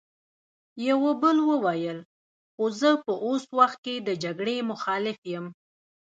[0.87, 1.99] يوه بل وويل:
[2.55, 5.45] خو زه په اوس وخت کې د جګړې مخالف يم!